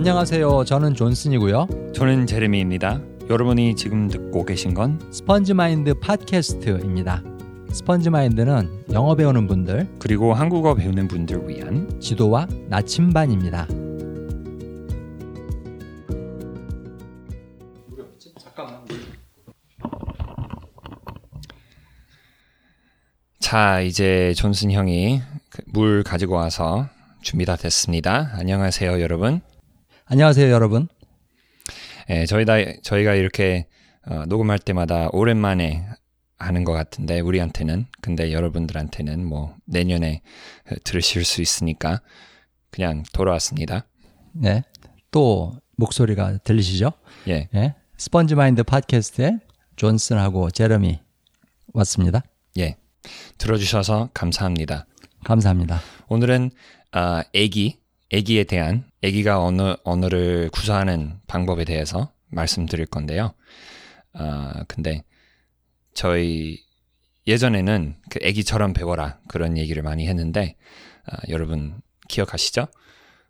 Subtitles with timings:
[0.00, 0.64] 안녕하세요.
[0.64, 1.92] 저는 존슨이고요.
[1.94, 3.02] 저는 제레미입니다.
[3.28, 7.22] 여러분이 지금 듣고 계신 건 스펀지 마인드 팟캐스트입니다.
[7.70, 13.68] 스펀지 마인드는 영어 배우는 분들, 그리고 한국어 배우는 분들 위한 지도와 나침반입니다.
[23.38, 25.20] 자 이제 존슨 형이
[25.50, 26.88] 그물 가지고 와서
[27.20, 28.30] 준비 다 됐습니다.
[28.38, 29.42] 안녕하세요 여러분.
[30.12, 30.88] 안녕하세요, 여러분.
[32.08, 33.68] 예, 저희 다 저희가 이렇게
[34.04, 35.86] 어, 녹음할 때마다 오랜만에
[36.36, 40.22] 하는 것 같은데 우리한테는 근데 여러분들한테는 뭐 내년에
[40.68, 42.00] 어, 들으실 수 있으니까
[42.72, 43.86] 그냥 돌아왔습니다.
[44.32, 44.64] 네.
[45.12, 46.90] 또 목소리가 들리시죠?
[47.28, 47.76] 예, 예.
[47.96, 49.38] 스펀지 마인드 팟캐스트에
[49.76, 50.98] 존슨하고 제러미
[51.72, 52.24] 왔습니다.
[52.58, 52.78] 예.
[53.38, 54.86] 들어주셔서 감사합니다.
[55.22, 55.80] 감사합니다.
[56.08, 56.50] 오늘은
[56.90, 57.79] 아, 애기,
[58.12, 63.34] 애기에 대한 애기가 언어 언어를 구사하는 방법에 대해서 말씀드릴 건데요.
[64.12, 65.04] 아, 근데
[65.94, 66.58] 저희
[67.26, 70.56] 예전에는 그 애기처럼 배워라 그런 얘기를 많이 했는데
[71.06, 72.66] 아, 여러분 기억하시죠?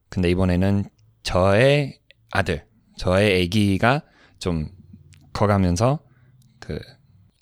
[0.08, 0.84] 근데 이번에는
[1.22, 2.00] 저의
[2.32, 4.02] 아들, 저의 애기가
[4.38, 4.68] 좀
[5.32, 6.00] 커가면서
[6.58, 6.78] 그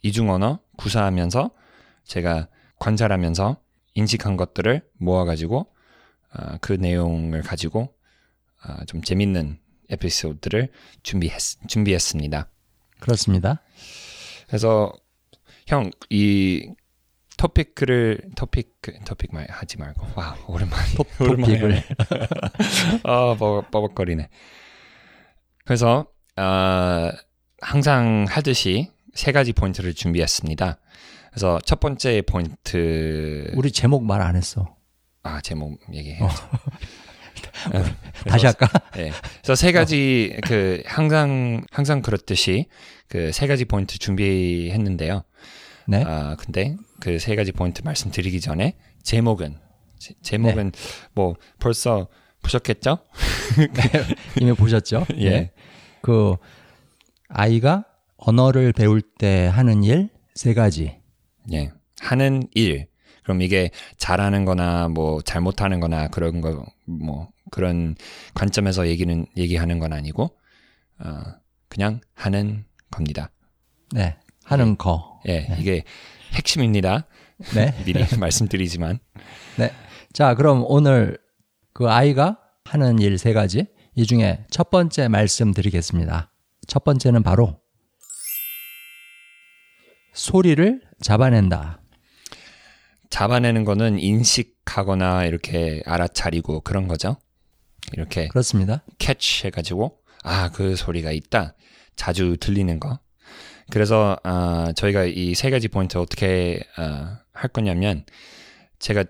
[0.03, 1.51] 이중 언어 구사하면서
[2.05, 2.49] 제가
[2.79, 3.61] 관찰하면서
[3.95, 5.78] 인식한 것들을 모아가지고 아,
[6.61, 7.95] 그 내용을 가지고
[8.61, 9.59] 아, 좀 재밌는
[9.91, 10.71] 에피소드를
[11.03, 12.49] 준비했, 준비했습니다.
[13.01, 13.63] 그렇습니다.
[14.47, 14.93] 그래서
[15.67, 16.71] 형 이
[17.37, 21.83] 토픽을 토픽 토픽 말 하지 말고 와 오랜만에 토픽을
[23.05, 24.29] 아 버벅, 버벅거리네.
[25.65, 27.13] 그래서 아,
[27.61, 30.79] 항상 하듯이 세 가지 포인트를 준비했습니다.
[31.31, 34.75] 그래서 첫 번째 포인트 우리 제목 말 안 했어.
[35.29, 36.49] 아 제목 얘기해야죠.
[38.27, 38.69] 다시 할까?
[38.95, 39.11] 네.
[39.43, 42.67] 그래서 세 가지 그 항상 항상 그렇듯이
[43.09, 45.23] 그 세 가지 포인트 준비했는데요.
[45.87, 46.03] 네.
[46.07, 49.59] 아 근데 그 세 가지 포인트 말씀드리기 전에 제목은
[49.99, 50.79] 제, 제목은 네.
[51.15, 52.09] 뭐 벌써
[52.43, 52.99] 보셨겠죠?
[54.41, 55.07] 이미 보셨죠?
[55.19, 55.31] 예.
[55.31, 55.53] 네.
[56.03, 56.37] 그
[57.29, 57.85] 아이가
[58.17, 60.97] 언어를 배울 때 하는 일 세 가지.
[61.53, 61.73] 예.
[62.01, 62.87] 하는 일.
[63.29, 67.95] 그럼 이게 잘하는 거나 뭐 잘못하는 거나 그런 거 뭐 그런
[68.33, 70.31] 관점에서 얘기는 얘기하는 건 아니고
[71.01, 71.23] 어
[71.69, 73.31] 그냥 하는 겁니다.
[73.93, 74.17] 네.
[74.45, 75.21] 하는 거.
[75.29, 75.55] 예.
[75.59, 75.85] 이게
[76.33, 77.07] 핵심입니다.
[77.55, 77.75] 네.
[77.85, 78.99] 미리 말씀드리지만
[79.59, 79.71] 네.
[80.15, 81.19] 자, 그럼 오늘
[81.75, 83.67] 그 아이가 하는 일 세 가지.
[83.95, 86.33] 이 중에 첫 번째 말씀드리겠습니다.
[86.67, 87.61] 첫 번째는 바로
[90.15, 91.83] 소리를 잡아낸다.
[93.11, 97.17] 잡아내는 거는 인식하거나 이렇게 알아차리고 그런 거죠.
[97.95, 98.83] 이렇게 그렇습니다.
[98.99, 101.55] 캐치 해가지고 아 그 소리가 있다.
[101.97, 102.99] 자주 들리는 거.
[103.71, 108.05] 그래서 아 저희가 이 세 가지 포인트 어떻게 어, 할 거냐면
[108.79, 109.05] 제가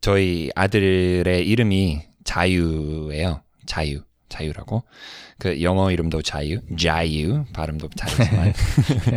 [0.00, 3.42] 저희 아들의 이름이 자유예요.
[3.66, 4.02] 자유.
[4.28, 4.84] 자유라고.
[5.38, 6.60] 그 영어 이름도 자유.
[6.78, 7.44] 자유.
[7.52, 8.52] 발음도 다르지만.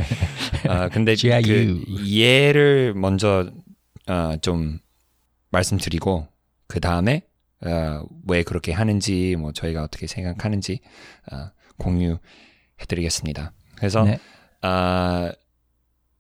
[0.68, 1.82] 아 근데 자유.
[1.86, 3.50] 그 얘를 먼저
[4.08, 4.80] 어, 좀
[5.50, 6.28] 말씀드리고
[6.68, 7.22] 그 다음에
[7.66, 10.80] 어, 왜 그렇게 하는지 뭐 저희가 어떻게 생각하는지
[11.32, 13.54] 어, 공유해드리겠습니다.
[13.76, 14.20] 그래서 네.
[14.62, 15.32] 아,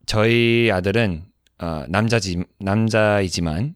[0.05, 1.25] 저희 아들은
[1.59, 3.75] 어, 남자지 남자이지만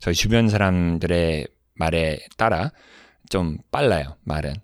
[0.00, 2.72] 저희 주변 사람들의 말에 따라
[3.30, 4.54] 좀 빨라요 말은.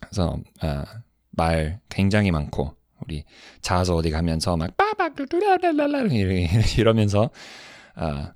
[0.00, 0.84] 그래서 어,
[1.30, 2.74] 말 굉장히 많고
[3.04, 3.24] 우리
[3.60, 6.04] 자서 어디 가면서 막 빠박 뚜라라라라
[6.78, 7.30] 이러면서
[7.96, 8.32] 어,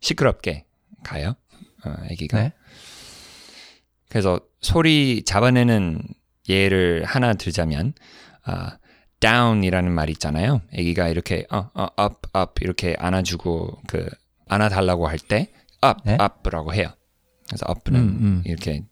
[0.00, 0.64] 시끄럽게
[1.02, 1.34] 가요.
[1.84, 2.40] 어, 아기가.
[2.40, 2.52] 네.
[4.08, 6.02] 그래서 소리 잡아내는
[6.48, 7.92] 예를 하나 들자면
[8.44, 8.78] 아,
[9.20, 10.60] down이라는 말 있잖아요.
[10.72, 14.08] 아기가 이렇게 어, 어, up, up 이렇게 안아주고 그
[14.48, 15.48] 안아달라고 할 때
[15.84, 16.16] up, 네.
[16.20, 16.92] up라고 해요.
[17.48, 18.42] 그래서 up는 음, 음.
[18.44, 18.84] 이렇게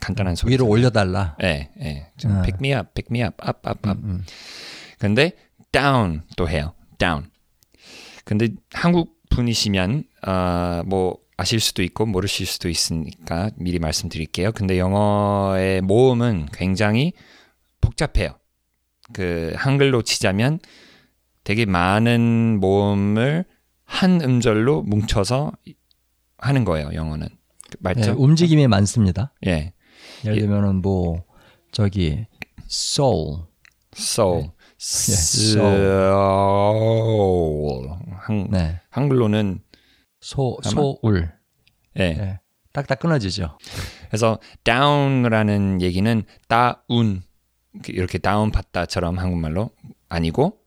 [0.00, 0.52] 간단한 소리.
[0.52, 1.36] 위로 올려달라.
[1.42, 2.12] 예, 예.
[2.18, 2.42] 좀 아.
[2.42, 4.00] pick me up, pick me up, up, up, up.
[4.02, 4.24] 음.
[4.98, 5.32] 근데
[5.72, 6.74] down 또 해요.
[6.98, 7.30] down.
[8.24, 14.52] 근데 한국 분이시면 어, 뭐 아실 수도 있고 모르실 수도 있으니까 미리 말씀드릴게요.
[14.52, 17.12] 근데 영어의 모음은 굉장히
[17.80, 18.36] 복잡해요.
[19.12, 20.58] 그 한글로 치자면
[21.44, 23.44] 되게 많은 모음을
[23.84, 25.52] 한 음절로 뭉쳐서
[26.38, 26.90] 하는 거예요.
[26.92, 28.14] 영어는 네, 맞죠?
[28.18, 29.32] 움직임이 많습니다.
[29.46, 29.72] 예,
[30.24, 31.24] 예를 들면은 뭐
[31.72, 32.26] 저기
[32.68, 33.44] soul,
[33.96, 35.68] soul, 예, soul.
[38.20, 39.60] 한, 네, 한글로는
[40.20, 41.32] 소 아마- 소울,
[41.96, 42.40] 예, 네.
[42.72, 43.58] 딱딱 끊어지죠.
[44.08, 47.22] 그래서 down라는 얘기는 다운
[47.88, 49.70] 이렇게 다운 받다처럼 한국말로
[50.08, 50.58] 아니고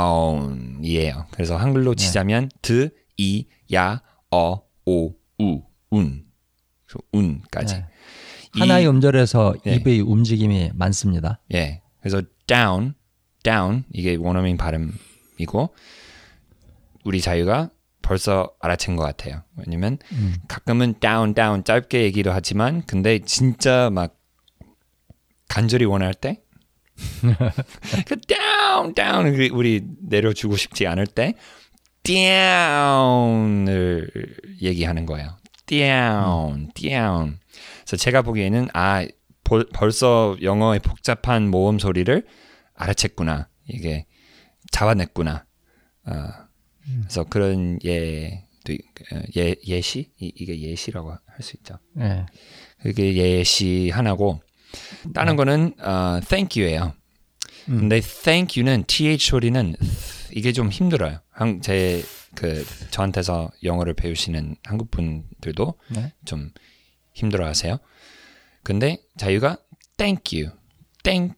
[0.00, 1.26] down이에요.
[1.30, 4.00] 그래서 한글로 치자면 드, 이, 야,
[4.30, 6.24] 어, 오, 우, 운.
[7.12, 7.74] 운까지.
[7.76, 7.86] 네.
[8.58, 9.76] 하나의 음절에서 네.
[9.76, 11.40] 입의 움직임이 많습니다.
[11.54, 11.81] 예.
[12.02, 12.94] 그래서 down,
[13.42, 15.74] down 이게 원어민 발음이고
[17.04, 17.70] 우리 자유가
[18.02, 19.42] 벌써 알아챈 것 같아요.
[19.56, 19.98] 왜냐면
[20.48, 24.18] 가끔은 down, down 짧게 얘기도 하지만 근데 진짜 막
[25.48, 26.42] 간절히 원할 때
[28.06, 31.34] 그 down, down 그 우리 내려주고 싶지 않을 때
[32.02, 34.10] down을
[34.60, 35.36] 얘기하는 거예요.
[35.66, 37.38] down, down.
[37.84, 39.06] 그래서 제가 보기에는 아
[39.52, 42.26] 벌, 벌써 영어의 복잡한 모음 소리를
[42.74, 43.48] 알아챘구나.
[43.68, 44.06] 이게
[44.70, 45.44] 잡아냈구나.
[46.06, 46.12] 어,
[47.02, 47.78] 그래서 그런
[48.72, 48.80] 있-
[49.12, 51.78] 어, 예 예시 이, 이게 예시라고 할 수 있죠.
[52.00, 52.24] 예.
[52.80, 54.40] 그게 예시 하나고
[55.12, 56.94] 다른 거는 어, thank you예요.
[57.66, 59.74] 근데 thank you는 th 소리는
[60.32, 61.20] 이게 좀 힘들어요.
[61.60, 62.02] 제
[62.34, 66.14] 그 저한테서 영어를 배우시는 한국 분들도 네.
[66.24, 66.50] 좀
[67.12, 67.76] 힘들어하세요.
[68.62, 69.58] 근데 자유가
[69.96, 70.52] thank you,
[71.02, 71.34] thank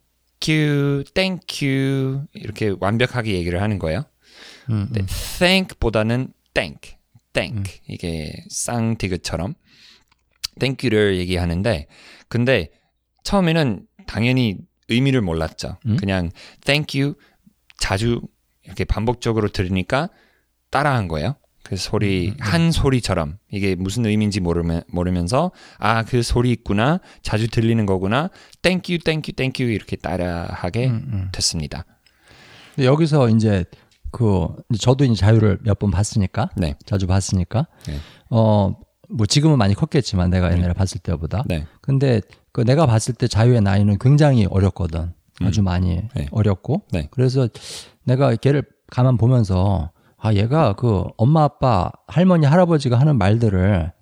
[0.49, 4.05] you, thank you 이렇게 완벽하게 얘기를 하는 거예요.
[4.71, 5.03] 음, 네,
[5.38, 6.97] thank보다는 thank,
[7.32, 9.55] thank 이게 쌍디귿처럼
[10.59, 11.87] thank you를 얘기하는데
[12.29, 12.71] 근데
[13.23, 15.79] 처음에는 당연히 의미를 몰랐죠.
[15.87, 15.97] 음?
[15.97, 16.31] 그냥
[16.65, 17.15] thank you
[17.79, 18.20] 자주
[18.62, 20.11] 이렇게 반복적으로 들으니까
[20.70, 21.37] 따라한 거예요.
[21.64, 27.84] 그 소리 한 소리처럼 이게 무슨 의미인지 모르면 모르면서 아 그 소리 있구나 자주 들리는
[27.87, 28.28] 거구나
[28.93, 28.99] you
[29.34, 31.28] thank you 이렇게 따라하게 음, 음.
[31.32, 31.84] 됐습니다.
[32.75, 33.64] 근데 여기서 이제
[34.12, 34.46] 그
[34.78, 37.96] 저도 이제 자유를 몇 번 봤으니까 네, 자주 봤으니까 네.
[38.28, 42.20] 어뭐 지금은 많이 컸겠지만 내가 옛날에 봤을 때보다 네, 근데
[42.52, 46.26] 그 내가 봤을 때 자유의 나이는 굉장히 어렸거든 아주 많이 네.
[46.31, 47.08] 어렸고 네.
[47.10, 47.49] 그래서
[48.05, 49.90] 내가 걔를 가만 보면서
[50.25, 53.93] 아 얘가 그 엄마 아빠 할머니 할아버지가 하는 말들을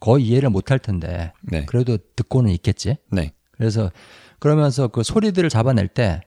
[0.00, 2.96] 거의 이해를 못할 텐데 네, 그래도 듣고는 있겠지?
[3.10, 3.90] 네, 그래서
[4.38, 6.20] 그러면서 그 소리들을 잡아낼 때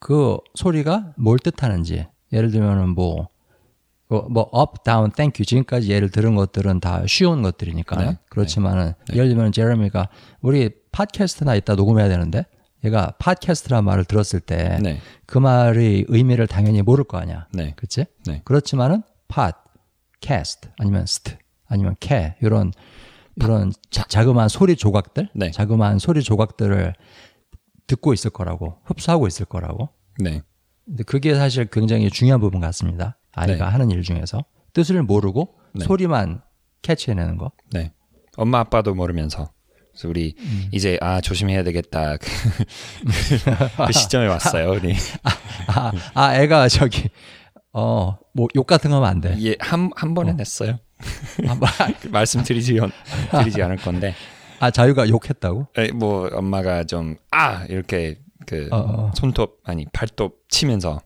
[0.00, 3.28] 그 소리가 뭘 뜻하는지 예를 들면은 뭐,
[4.08, 7.96] 뭐, 뭐 up, down, thank you 지금까지 예를 들은 것들은 다 쉬운 것들이니까.
[7.96, 8.18] 네.
[8.30, 10.08] 그렇지만은 예를 들면 제레미가
[10.40, 12.46] 우리 팟캐스트나 이따 녹음해야 되는데
[12.84, 15.00] 얘가 팟캐스트란 말을 들었을 때그 네,
[15.40, 17.46] 말의 의미를 당연히 모를 거 아니야.
[17.52, 18.06] 네, 그치?
[18.26, 18.40] 네.
[18.44, 19.52] 그렇지만은 팟,
[20.20, 21.36] 캐스트 아니면 스트
[21.66, 22.72] 아니면 캐 이런
[23.36, 25.50] 이런 자, 자그마한 소리 조각들, 네.
[25.50, 26.94] 자그마한 소리 조각들을
[27.86, 29.88] 듣고 있을 거라고 흡수하고 있을 거라고.
[30.18, 30.42] 네,
[30.84, 33.18] 근데 그게 사실 굉장히 중요한 부분 같습니다.
[33.32, 33.70] 아이가 네.
[33.72, 35.84] 하는 일 중에서 뜻을 모르고 네.
[35.84, 36.42] 소리만
[36.82, 37.52] 캐치해내는 거.
[37.72, 37.92] 네.
[38.36, 39.50] 엄마 아빠도 모르면서
[40.00, 40.34] 그래서 우리
[40.72, 42.26] 이제 아 조심해야 되겠다 그,
[43.86, 44.70] 그 시점에 왔어요.
[44.72, 44.94] 우리
[45.66, 47.08] 아, 아 애가 저기
[47.72, 49.36] 어 뭐 욕 같은 거 하면 안 돼.
[49.38, 50.78] 예한 한 번에 냈어요.
[51.46, 51.68] 한번-
[52.10, 52.78] 말씀드리지
[53.32, 54.14] 드리지 않을 건데
[54.60, 55.66] 아 자유가 욕했다고?
[55.76, 59.12] 에, 뭐 엄마가 좀 아 이렇게 그 어, 어.
[59.14, 61.00] 손톱 아니 발톱 치면서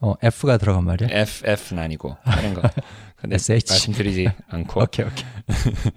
[0.00, 1.08] 어 F가 들어간 말이야.
[1.10, 2.62] F F는 아니고 다른 거.
[3.16, 3.72] 근데 SH.
[3.72, 4.80] 말씀드리지 않고.
[4.82, 5.24] 오케이 오케이.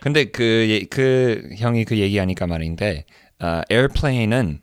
[0.00, 3.04] 근데 그, 예- 그 형이 그 얘기하니까 말인데
[3.40, 4.60] 어, airplane은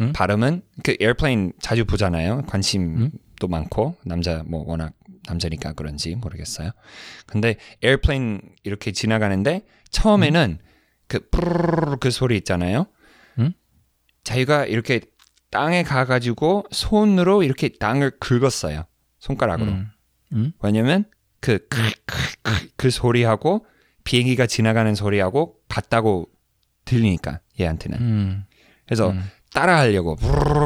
[0.00, 0.12] 음?
[0.12, 2.42] 발음은 그 airplane 자주 보잖아요.
[2.46, 4.92] 관심도 많고 남자 뭐 워낙
[5.26, 6.70] 남자니까 그런지 모르겠어요.
[7.26, 10.58] 근데 airplane 이렇게 지나가는데 처음에는
[11.08, 12.86] 그 뿌르르르 그 소리 있잖아요.
[13.38, 13.52] 음?
[14.24, 15.00] 자기가 이렇게
[15.50, 18.84] 땅에 가가지고 손으로 이렇게 땅을 긁었어요.
[19.18, 19.70] 손가락으로.
[19.70, 19.86] 음.
[20.32, 20.52] 음?
[20.60, 21.04] 왜냐면
[21.40, 23.64] 그, 크, 크, 크, 그 소리하고
[24.06, 26.28] 비행기가 지나가는 소리하고 같다고
[26.84, 27.98] 들리니까 얘한테는.
[27.98, 28.44] 음.
[28.86, 29.22] 그래서 음.
[29.52, 30.16] 따라하려고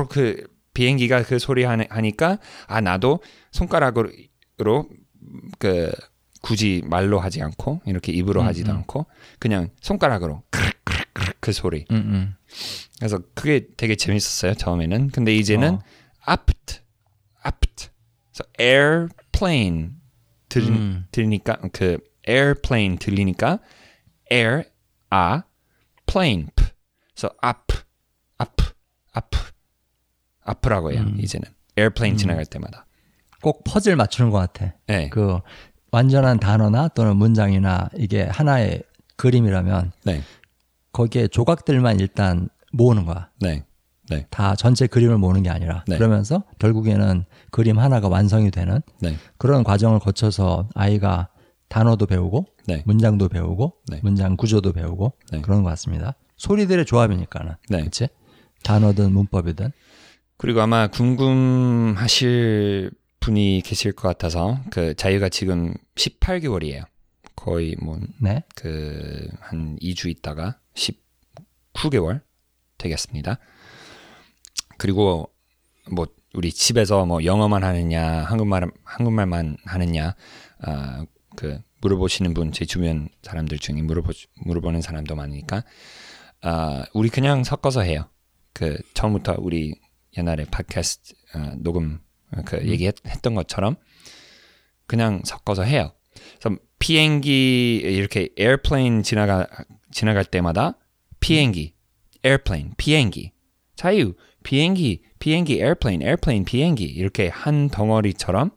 [0.09, 4.11] 그 비행기가 그 소리 하니- 하니까 아 나도 손가락으로
[5.59, 5.91] 그
[6.43, 8.77] 굳이 말로 하지 않고 이렇게 입으로 음, 하지도 음.
[8.79, 9.07] 않고
[9.39, 10.43] 그냥 손가락으로
[11.41, 11.87] 그 소리.
[11.91, 12.35] 음, 음.
[12.99, 15.09] 그래서 그게 되게 재밌었어요 처음에는.
[15.09, 15.83] 근데 이제는 어.
[16.31, 16.81] apt,
[17.47, 17.89] apt.
[18.33, 19.91] 그래서 airplane
[20.51, 21.07] 들, 음.
[21.11, 21.99] 들리니까 그
[22.31, 23.59] airplane 들리니까
[24.31, 24.65] air
[25.13, 25.41] a
[26.07, 26.65] plane p.
[27.15, 27.75] 그래서 up,
[28.41, 28.65] up,
[29.17, 29.37] up,
[30.49, 31.19] up라고 해요 음.
[31.21, 32.87] 이제는 airplane 지나갈 때마다.
[33.43, 34.75] 꼭 퍼즐 맞추는 것 같아.
[34.87, 35.39] 네, 그
[35.93, 38.83] 완전한 단어나 또는 문장이나 이게 하나의
[39.17, 40.23] 그림이라면 네,
[40.93, 43.31] 거기에 조각들만 일단 모으는 거야.
[43.41, 43.65] 네,
[44.09, 45.97] 네, 다 전체 그림을 모으는 게 아니라 네.
[45.97, 51.29] 그러면서 결국에는 그림 하나가 완성이 되는 네, 그런 과정을 거쳐서 아이가
[51.71, 52.83] 단어도 배우고 네.
[52.85, 54.01] 문장도 배우고 네.
[54.03, 55.41] 문장 구조도 배우고 네.
[55.41, 56.17] 그런 것 같습니다.
[56.37, 57.55] 소리들의 조합이니까는.
[57.69, 57.79] 네.
[57.79, 58.09] 그렇지?
[58.65, 59.71] 단어든 문법이든.
[60.37, 66.85] 그리고 아마 궁금하실 분이 계실 것 같아서 그 자유가 지금 18개월이에요.
[67.37, 67.77] 거의
[68.21, 68.43] 네.
[68.63, 72.21] 뭐그한 2주 있다가 19개월
[72.79, 73.39] 되겠습니다.
[74.77, 75.31] 그리고
[75.93, 80.17] 뭐 우리 집에서 뭐 영어만 하느냐 한국말 한국말만 하느냐
[80.63, 81.05] 아
[81.41, 84.13] 그 물어보시는 분 제 주변 사람들 중에 물어보
[84.45, 85.65] 물어보는 사람도 많으니까
[86.43, 88.11] 아 우리 그냥 섞어서 해요.
[88.53, 89.75] 그 처음부터 우리
[90.19, 92.01] 옛날에 팟캐스트 어, 녹음
[92.33, 93.77] 어, 그 얘기했던 것처럼
[94.87, 95.95] 그냥 섞어서 해요.
[96.39, 99.47] 그래서 비행기 이렇게 airplane 지나가
[99.91, 100.77] 지나갈 때마다
[101.21, 101.75] 비행기,
[102.23, 103.33] airplane, 비행기,
[103.77, 108.51] 자유, 비행기, 비행기, airplane, airplane, 비행기 이렇게 한 덩어리처럼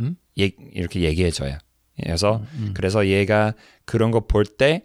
[0.00, 0.16] 음?
[0.38, 1.58] 예, 이렇게 얘기해줘요.
[2.04, 2.42] 그래서
[2.74, 3.54] 그래서 얘가
[3.84, 4.82] 그런 거 볼 때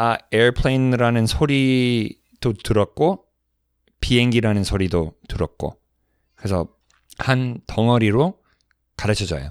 [0.00, 3.24] 아 airplane이라는 소리도 들었고
[4.00, 5.76] 비행기라는 소리도 들었고
[6.36, 6.68] 그래서
[7.18, 8.40] 한 덩어리로
[8.96, 9.50] 가르쳐 줘요.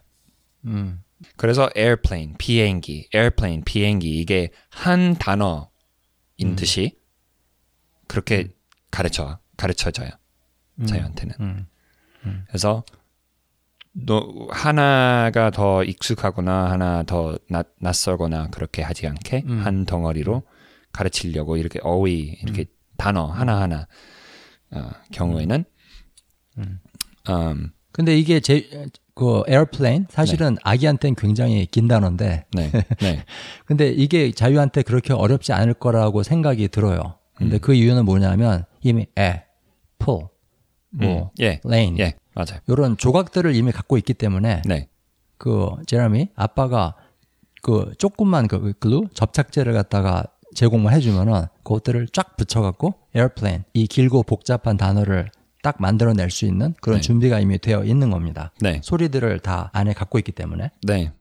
[0.65, 1.03] 음.
[1.36, 5.67] 그래서 airplane, 비행기, airplane, 비행기 이게 한 단어인
[6.55, 6.97] 듯이
[8.07, 8.47] 그렇게
[8.89, 10.09] 가르쳐 가르쳐져요.
[10.86, 11.36] 자유한테는.
[11.41, 11.67] 음.
[12.47, 12.97] 그래서 너
[14.51, 19.62] 하나가 더 익숙하거나 하나 더 낯, 낯설거나 그렇게 하지 않게 음.
[19.66, 20.44] 한 덩어리로
[20.92, 22.66] 가르치려고 이렇게 어휘 이렇게
[22.98, 23.88] 단어 하나 하나
[24.72, 25.63] 어, 경우에는.
[26.58, 26.80] 음,
[27.92, 28.68] 근데 이게 제,
[29.16, 32.46] 그 airplane 사실은 아기한테는 굉장히 긴 단어인데.
[32.54, 33.24] 네, 네,
[33.66, 37.18] 근데 이게 자유한테 그렇게 어렵지 않을 거라고 생각이 들어요.
[37.36, 39.44] 근데 그 이유는 뭐냐면 이미 에,
[40.00, 40.27] 풀,
[40.89, 42.60] 뭐, 예, 레인 예, 맞아요.
[42.67, 44.89] 이런 조각들을 이미 갖고 있기 때문에 네,
[45.39, 46.96] 그 제레미 아빠가
[47.63, 54.77] 그 조금만 그 glue 접착제를 갖다가 제공을 해주면은 그것들을 쫙 붙여갖고 airplane 이 길고 복잡한
[54.77, 55.32] 단어를
[55.63, 57.01] 딱 만들어낼 수 있는 그런 네.
[57.01, 58.53] 준비가 이미 되어 있는 겁니다.
[58.62, 60.70] 네, 소리들을 다 안에 갖고 있기 때문에.
[60.84, 61.12] 네.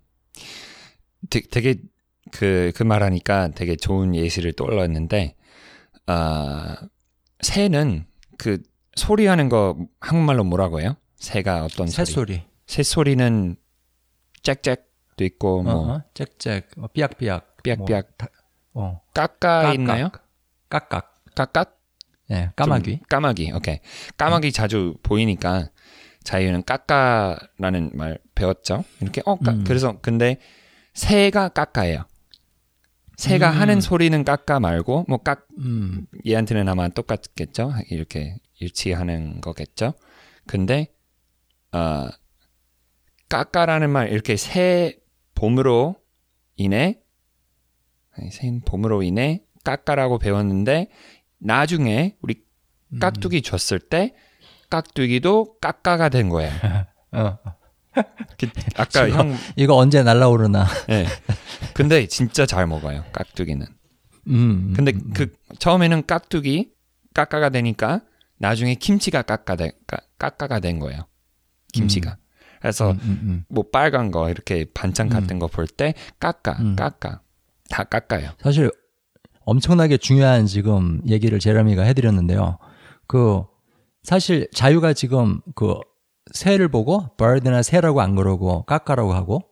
[1.31, 1.77] 되, 되게
[2.31, 5.35] 그, 그 말하니까 되게 좋은 예시를 떠올랐는데,
[6.07, 6.77] 아,
[7.41, 8.05] 새는
[8.37, 8.63] 그
[8.95, 10.97] 소리하는 거 한국말로 뭐라고 해요?
[11.17, 12.07] 새가 어떤 소리?
[12.07, 13.57] 새소리, 새 소리는
[14.43, 18.29] 짹짹도 있고, 뭐, 어, 어, 짹짹, 어, 삐약삐약, 삐약삐약, 뭐, 다-
[18.75, 20.11] 어, 까까 깍깍, 있나요?
[20.69, 21.81] 깍깍, 까깍?
[22.31, 22.91] 예, 까마귀.
[22.99, 23.79] 좀 까마귀, 오케이.
[24.17, 25.71] 까마귀 자주 보이니까
[26.25, 28.85] 자유는 까까라는 말 배웠죠?
[29.01, 29.65] 이렇게, 어, 까, 음.
[29.65, 30.39] 그래서, 근데
[30.93, 32.05] 새가 까까예요.
[33.17, 33.61] 새가 음.
[33.61, 37.73] 하는 소리는 까까 말고, 뭐, 까, 음, 얘한테는 아마 똑같겠죠?
[37.91, 39.95] 이렇게 일치하는 거겠죠?
[40.47, 40.89] 근데,
[41.77, 42.09] 어,
[43.29, 44.99] 까까라는 말, 이렇게 새
[45.35, 45.97] 봄으로
[46.57, 46.99] 인해,
[48.31, 50.89] 새 봄으로 인해 까까라고 배웠는데,
[51.39, 52.43] 나중에 우리
[53.01, 54.15] 깍두기 줬을 때,
[54.71, 56.51] 깍두기도 까까가 된 거예요.
[57.13, 57.39] 어,
[58.39, 60.67] 그 아까 형, 이거 언제 날라오르나.
[60.91, 61.07] 예.
[61.75, 63.67] 근데 진짜 잘 먹어요, 깍두기는.
[64.29, 66.73] 음, 근데 그 처음에는 깍두기
[67.15, 68.03] 까까가 되니까
[68.39, 71.07] 나중에 김치가 까까 되, 까, 까까가 된 거예요.
[71.81, 72.17] 김치가.
[72.61, 73.45] 그래서 음, 음, 음.
[73.49, 76.75] 뭐 빨간 거 이렇게 반찬 같은 거 볼때 음.
[76.77, 77.21] 까까
[77.71, 78.31] 다 깎아요.
[78.41, 78.71] 사실
[79.45, 82.59] 엄청나게 중요한 지금 얘기를 제레미가 해드렸는데요.
[83.07, 83.43] 그
[84.03, 85.75] 사실 자유가 지금 그
[86.33, 89.43] 새를 보고 bird나 새라고 안 그러고 까까라고 하고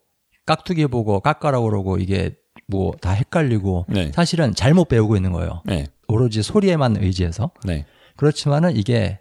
[0.46, 4.10] 깍두기 보고 까까라고 그러고 이게 뭐 다 헷갈리고 네.
[4.12, 5.62] 사실은 잘못 배우고 있는 거예요.
[5.66, 5.86] 네.
[6.08, 7.84] 오로지 소리에만 의지해서 네.
[8.16, 9.20] 그렇지만은 이게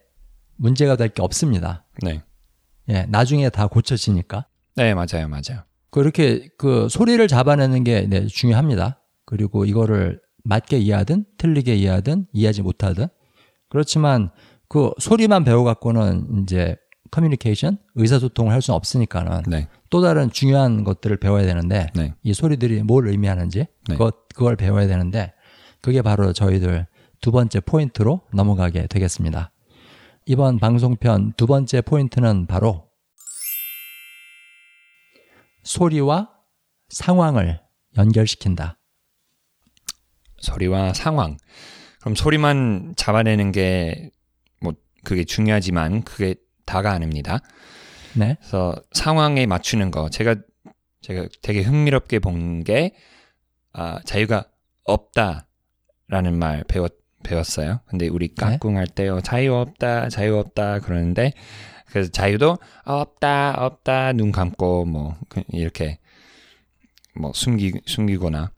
[0.56, 1.84] 문제가 될 게 없습니다.
[2.86, 2.96] 네.
[2.96, 4.46] 예, 나중에 다 고쳐지니까.
[4.76, 5.28] 네, 맞아요.
[5.28, 5.64] 맞아요.
[5.90, 9.00] 그렇게 그 소리를 잡아내는 게 네, 중요합니다.
[9.26, 13.08] 그리고 이거를 맞게 이해하든 틀리게 이해하든 이해하지 못하든
[13.70, 14.32] 그렇지만
[14.68, 16.76] 그 소리만 배워갖고는 이제
[17.12, 19.68] 커뮤니케이션 의사소통을 할 수는 없으니까는 네.
[19.90, 22.14] 또 다른 중요한 것들을 배워야 되는데 네.
[22.24, 23.96] 이 소리들이 뭘 의미하는지 네.
[23.96, 25.32] 그것 그걸 배워야 되는데
[25.82, 26.88] 그게 바로 저희들
[27.22, 29.52] 두 번째 포인트로 넘어가게 되겠습니다.
[30.26, 32.90] 이번 방송편 두 번째 포인트는 바로
[35.64, 36.30] 소리와
[36.90, 37.62] 상황을
[37.98, 38.78] 연결시킨다.
[40.40, 41.38] 소리와 상황.
[42.02, 44.10] 그럼 소리만 잡아내는 게
[44.62, 47.40] 뭐 그게 중요하지만 그게 다가 아닙니다.
[48.16, 48.38] 네.
[48.40, 50.36] 그래서 상황에 맞추는 거 제가
[51.02, 52.96] 제가 되게 흥미롭게 본 게
[53.74, 54.46] 아, 자유가
[54.86, 57.80] 없다라는 말 배웠 배웠어요.
[57.88, 61.32] 근데 우리 깍꿍 할 때요 자유 없다 자유 없다 그러는데
[61.88, 66.00] 그래서 자유도 없다 없다 눈 감고 뭐 그- 이렇게
[67.16, 68.52] 뭐 숨기 숨기거나.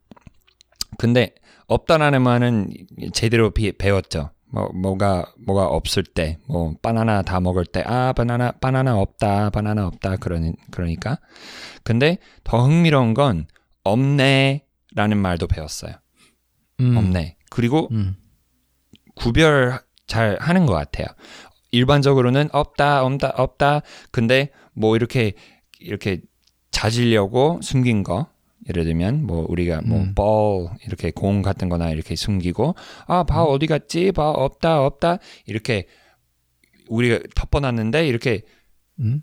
[0.97, 1.35] 근데
[1.67, 2.69] 없다라는 말은
[3.13, 4.29] 제대로 비, 배웠죠.
[4.45, 9.85] 뭐 뭐가 뭐가 없을 때, 뭐 바나나 다 먹을 때, 아 바나나 바나나 없다, 바나나
[9.87, 11.19] 없다 그러는 그러니까.
[11.83, 13.47] 근데 더 흥미로운 건
[13.83, 15.93] 없네라는 말도 배웠어요.
[16.79, 17.35] 음, 없네.
[17.49, 18.15] 그리고 음,
[19.15, 21.07] 구별 잘 하는 것 같아요.
[21.71, 23.81] 일반적으로는 없다, 없다, 없다.
[24.11, 25.33] 근데 뭐 이렇게
[25.79, 26.21] 이렇게
[26.71, 28.27] 찾으려고 숨긴 거.
[28.67, 30.15] 예를 들면 뭐 우리가 뭐 음.
[30.15, 34.11] ball 이렇게 공 같은 거나 이렇게 숨기고 아, 봐 어디 갔지?
[34.11, 35.19] 봐 없다, 없다.
[35.45, 35.87] 이렇게
[36.89, 38.41] 우리가 덮어놨는데 이렇게
[38.99, 39.21] 음,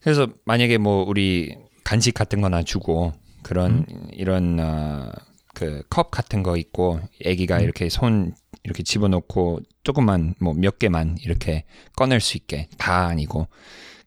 [0.00, 5.10] 그래서 만약에 뭐 우리 간식 같은 거나 주고 그런 이런 어,
[5.54, 8.34] 그컵 같은 거 있고 아기가 이렇게 손
[8.64, 11.64] 이렇게 집어넣고 조금만 뭐 몇 개만 이렇게
[11.96, 13.48] 꺼낼 수 있게 다 아니고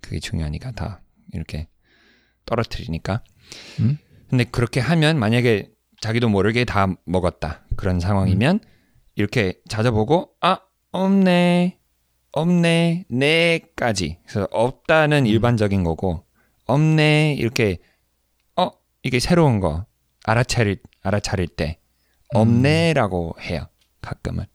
[0.02, 1.02] 그게 중요하니까 다
[1.34, 1.68] 이렇게
[2.46, 3.24] 떨어뜨리니까.
[3.80, 3.98] 음?
[4.30, 5.70] 근데 그렇게 하면 만약에
[6.02, 8.60] 자기도 모르게 다 먹었다 그런 상황이면
[9.16, 10.60] 이렇게 찾아보고 아
[10.92, 11.80] 없네
[12.32, 14.20] 없네 네까지.
[14.24, 16.26] 그래서 없다는 일반적인 거고
[16.66, 17.78] 없네 이렇게
[18.56, 18.70] 어
[19.04, 19.86] 이게 새로운 거.
[20.24, 21.80] 알아차릴 알아차릴 때.
[22.34, 23.68] 없네라고 해요
[24.08, 24.46] 가끔은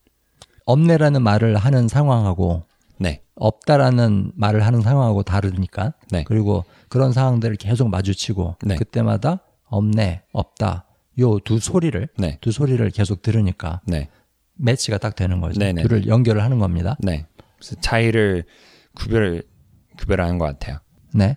[0.64, 2.64] 없네라는 말을 하는 상황하고
[2.98, 5.94] 네 없다라는 말을 하는 상황하고 다르니까.
[6.10, 6.24] 네.
[6.24, 8.76] 그리고 그런 상황들을 계속 마주치고 네.
[8.76, 10.86] 그때마다 없네, 없다.
[11.18, 12.38] 요 두 소리를 네.
[12.40, 14.08] 두 소리를 계속 들으니까 네,
[14.54, 15.58] 매치가 딱 되는 거죠.
[15.60, 15.82] 네네.
[15.82, 16.96] 둘을 연결을 하는 겁니다.
[17.00, 17.26] 네.
[17.56, 18.44] 그래서 차이를
[18.94, 19.42] 구별
[19.98, 20.78] 구별하는 것 같아요.
[21.12, 21.36] 네.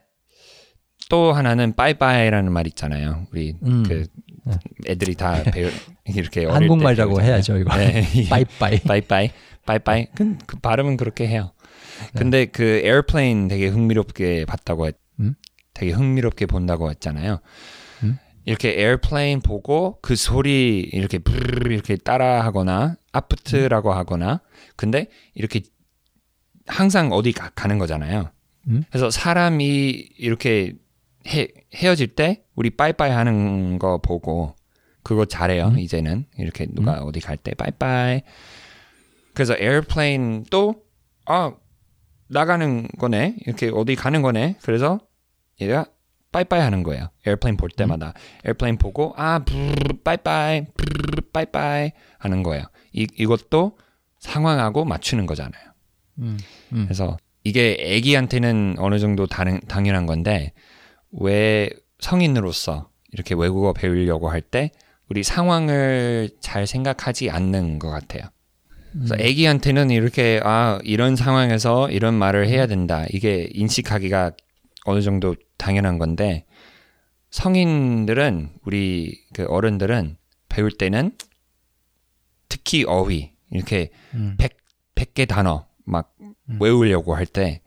[1.10, 3.28] 또 하나는 빠이빠이라는 말 있잖아요.
[3.32, 3.84] 우리 음.
[3.84, 4.06] 그
[4.88, 5.70] 애들이 다 배우
[6.06, 7.22] 이렇게 한국말이라고.
[7.22, 7.76] 해야죠, 이거.
[7.78, 8.04] 네.
[8.30, 8.80] 빠이빠이.
[8.80, 9.32] 빠이빠이
[9.66, 11.52] 빠이빠이 그, 그 발음은 그렇게 해요.
[12.16, 15.36] 근데 그 airplane 되게 흥미롭게 봤다고 했, 음?
[15.74, 17.40] 되게 흥미롭게 본다고 했잖아요.
[18.04, 18.18] 음?
[18.46, 24.42] 이렇게 airplane 보고 그 소리 이렇게 브르르 이렇게 따라하거나 아프트라고 하거나
[24.76, 25.62] 근데 이렇게
[26.68, 28.30] 항상 어디 가, 가는 거잖아요.
[28.68, 28.84] 음?
[28.90, 30.74] 그래서 사람이 이렇게
[31.28, 34.56] 헤, 헤어질 때 우리 빠이빠이 하는 거 보고
[35.04, 35.68] 그거 잘해요.
[35.68, 35.80] 음?
[35.80, 38.22] 이제는 이렇게 누가 어디 갈 때 빠이빠이.
[39.34, 40.76] 그래서 airplane도
[41.26, 41.54] 아
[42.28, 43.36] 나가는 거네.
[43.46, 44.58] 이렇게 어디 가는 거네.
[44.62, 45.00] 그래서
[45.62, 45.86] 얘가
[46.32, 47.10] 빠이빠이 하는 거예요.
[47.26, 48.14] airplane 볼 때마다
[48.46, 52.64] airplane 보고 아 브르르 빠이빠이 브르르 빠이빠이 하는 거예요.
[52.94, 53.78] 이 이것도
[54.20, 55.64] 상황하고 맞추는 거잖아요.
[56.20, 56.38] 음,
[56.74, 56.86] 음.
[56.86, 60.54] 그래서 이게 아기한테는 어느 정도 다른, 당연한 건데
[61.20, 64.72] 왜 성인으로서 이렇게 외국어 배우려고 할 때
[65.10, 68.24] 우리 상황을 잘 생각하지 않는 것 같아요.
[68.92, 73.06] 그래서 아기한테는 이렇게 아 이런 상황에서 이런 말을 해야 된다.
[73.12, 74.32] 이게 인식하기가
[74.86, 76.46] 어느 정도 당연한 건데
[77.32, 80.18] 성인들은 우리 그 어른들은
[80.50, 81.12] 배울 때는
[82.50, 84.36] 특히 어휘 이렇게 음.
[84.38, 84.58] 백
[84.96, 86.16] 100개 단어 막
[86.60, 87.62] 외우려고 할 때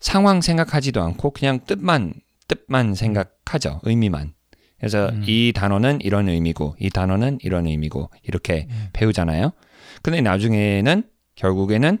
[0.00, 2.14] 상황 생각하지도 않고 그냥 뜻만
[2.48, 3.80] 뜻만 생각하죠.
[3.84, 4.34] 의미만.
[4.78, 9.52] 그래서 이 단어는 이런 의미고 이 단어는 이런 의미고 이렇게 배우잖아요.
[10.02, 11.04] 근데 나중에는
[11.36, 11.98] 결국에는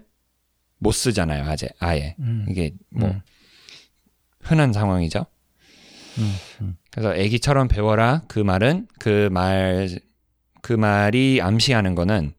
[0.78, 1.44] 못 쓰잖아요.
[1.44, 2.14] 아재 아예.
[2.18, 2.44] 음.
[2.48, 3.20] 이게 뭐 음.
[4.40, 5.24] 흔한 상황이죠.
[6.18, 6.76] 음, 음.
[6.90, 9.88] 그래서 애기처럼 배워라 그 말은 그 말
[10.64, 12.32] 그 말이 암시하는 거는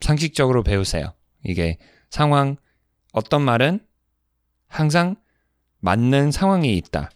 [0.00, 1.14] 상식적으로 배우세요.
[1.42, 1.78] 이게
[2.10, 2.56] 상황
[3.14, 3.80] 어떤 말은
[4.68, 5.16] 항상
[5.78, 7.10] 맞는 상황이 있다.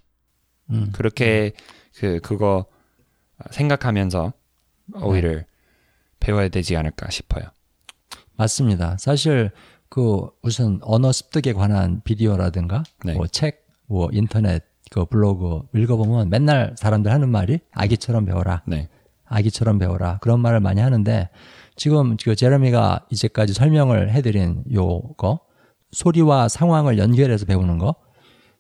[0.71, 0.91] 음.
[0.93, 1.53] 그렇게
[1.97, 2.67] 그 그거
[3.51, 4.33] 생각하면서
[4.95, 5.47] 어휘를
[6.21, 7.45] 배워야 되지 않을까 싶어요.
[8.37, 8.97] 맞습니다.
[8.99, 9.51] 사실
[9.89, 13.15] 그 무슨 언어 습득에 관한 비디오라든가 네.
[13.15, 18.89] 뭐 책, 뭐 인터넷 그 블로그 읽어보면 맨날 사람들 하는 말이 아기처럼 배워라, 네.
[19.27, 21.29] 아기처럼 배워라 그런 말을 많이 하는데
[21.77, 25.41] 지금 그 제레미가 이제까지 설명을 해드린 요거
[25.93, 27.95] 소리와 상황을 연결해서 배우는 거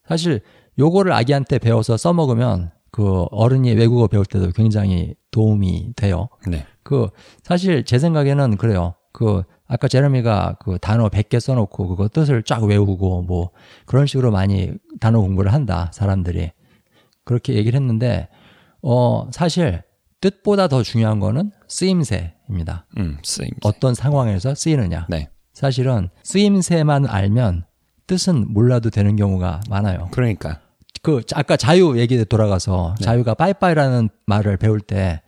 [0.06, 0.40] 사실
[0.78, 6.28] 요거를 아기한테 배워서 써먹으면 그 어른이 외국어 배울 때도 굉장히 도움이 돼요.
[6.46, 6.64] 네.
[6.82, 7.08] 그
[7.42, 8.94] 사실 제 생각에는 그래요.
[9.12, 13.50] 그 아까 제레미가 그 단어 100개 써놓고 그거 뜻을 쫙 외우고 뭐
[13.86, 16.52] 그런 식으로 많이 단어 공부를 한다 사람들이
[17.24, 18.28] 그렇게 얘기를 했는데
[18.82, 19.82] 어 사실
[20.20, 22.86] 뜻보다 더 중요한 거는 쓰임새입니다.
[22.98, 23.50] 음, 쓰임.
[23.62, 25.06] 어떤 상황에서 쓰이느냐.
[25.08, 25.28] 네.
[25.52, 27.64] 사실은 쓰임새만 알면
[28.06, 30.08] 뜻은 몰라도 되는 경우가 많아요.
[30.12, 30.60] 그러니까.
[31.04, 35.20] 그 아까 자유 얘기에 돌아가서 자유가 빠이빠이라는 말을 배울 때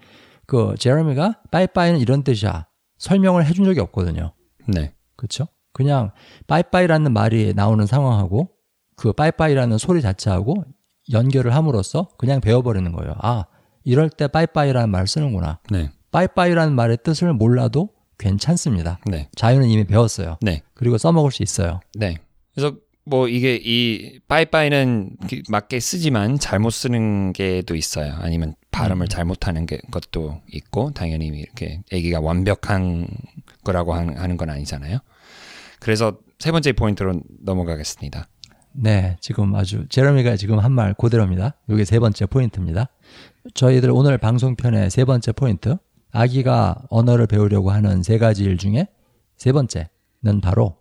[0.47, 2.67] 그 제레미가 빠이빠이는 이런 뜻이야
[2.99, 4.33] 설명을 해준 적이 없거든요.
[4.69, 4.95] 네.
[5.17, 5.49] 그렇죠?
[5.73, 6.13] 그냥
[6.47, 8.49] 빠이빠이라는 말이 나오는 상황하고
[8.97, 10.65] 그 빠이빠이라는 소리 자체하고
[11.13, 13.15] 연결을 함으로써 그냥 배워버리는 거예요.
[13.19, 13.45] 아
[13.85, 15.61] 이럴 때 빠이빠이라는 말을 쓰는구나.
[15.71, 15.91] 네.
[16.13, 18.99] 빠이빠이라는 말의 뜻을 몰라도 괜찮습니다.
[19.05, 19.29] 네.
[19.37, 20.39] 자유는 이미 배웠어요.
[20.41, 20.63] 네.
[20.75, 21.81] 그리고 써먹을 수 있어요.
[21.95, 22.17] 네.
[22.55, 22.75] 그래서
[23.09, 25.17] 뭐 이게 이 빠이빠이는
[25.49, 28.13] 맞게 쓰지만 잘못 쓰는 게도 있어요.
[28.19, 33.07] 아니면 발음을 잘못하는 게 것도 있고 당연히 이렇게 아기가 완벽한
[33.63, 34.99] 거라고 하는, 건 아니잖아요.
[35.79, 38.27] 그래서 세 번째 포인트로 넘어가겠습니다.
[38.73, 41.55] 네, 지금 아주 제러미가 지금 한말 그대로입니다.
[41.71, 42.89] 이게 세 번째 포인트입니다.
[43.55, 45.77] 저희들 오늘 방송편의 세 번째 포인트,
[46.11, 48.89] 아기가 언어를 배우려고 하는 세 가지 일 중에
[49.37, 50.81] 세 번째는 바로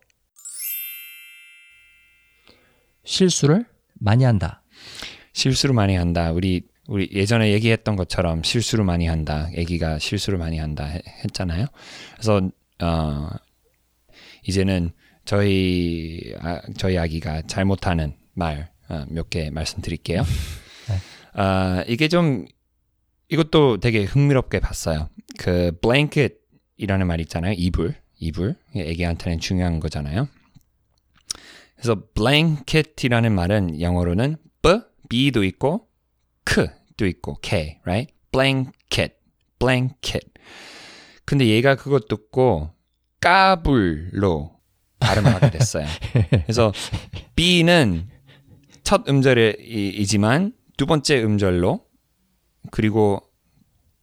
[3.05, 4.61] 실수를 많이 한다.
[5.33, 6.31] 실수를 많이 한다.
[6.31, 9.47] 우리 우리 예전에 얘기했던 것처럼 실수를 많이 한다.
[9.57, 11.65] 아기가 실수를 많이 한다 해- 했잖아요.
[12.13, 12.41] 그래서
[12.83, 13.29] 어
[14.43, 14.91] 이제는
[15.25, 18.69] 저희 아, 저희 아기가 잘못하는 말
[19.09, 20.23] 몇 개 말씀드릴게요.
[21.33, 22.45] 아 이게 좀
[23.29, 25.09] 이것도 되게 흥미롭게 봤어요.
[25.39, 27.53] 그 blanket이라는 말 있잖아요.
[27.57, 28.55] 이불, 이불.
[28.75, 30.27] 이게 아기한테는 중요한 거잖아요.
[31.75, 34.69] 그래서 blanket이라는 말은 영어로는 b,
[35.09, 35.87] b도 있고
[36.45, 38.13] k도 있고 k, right?
[38.31, 39.15] blanket,
[39.59, 40.29] blanket.
[41.25, 42.71] 근데 얘가 그거 듣고
[43.19, 44.55] 까불로
[44.99, 45.87] 발음을 하게 됐어요.
[46.29, 46.71] 그래서
[47.35, 48.09] b는
[48.83, 51.85] 첫 음절이지만 두 번째 음절로
[52.71, 53.21] 그리고